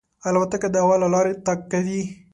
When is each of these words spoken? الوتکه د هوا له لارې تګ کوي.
الوتکه 0.27 0.67
د 0.71 0.75
هوا 0.83 0.95
له 1.03 1.07
لارې 1.13 1.33
تګ 1.45 1.59
کوي. 1.71 2.01